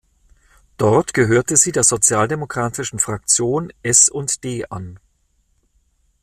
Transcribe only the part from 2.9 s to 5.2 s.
Fraktion S&D an.